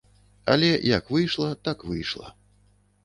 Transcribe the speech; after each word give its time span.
Але 0.53 0.69
як 0.97 1.13
выйшла, 1.17 1.49
так 1.69 1.85
выйшла. 1.91 2.27